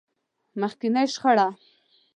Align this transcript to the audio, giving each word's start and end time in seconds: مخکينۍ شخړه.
مخکينۍ 0.61 1.07
شخړه. 1.13 1.47